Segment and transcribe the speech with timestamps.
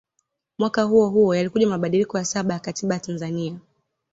[0.59, 3.59] Mwaka huohuo yalikuja mabadiliko ya saba ya Katiba ya Tanzania